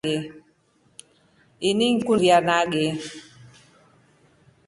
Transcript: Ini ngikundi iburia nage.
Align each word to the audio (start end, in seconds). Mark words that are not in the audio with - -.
Ini 1.67 1.85
ngikundi 1.93 2.25
iburia 2.27 2.37
nage. 2.47 2.85